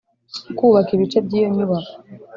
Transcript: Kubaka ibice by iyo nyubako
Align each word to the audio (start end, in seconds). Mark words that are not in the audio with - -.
Kubaka 0.57 0.89
ibice 0.97 1.17
by 1.25 1.31
iyo 1.37 1.47
nyubako 1.55 1.95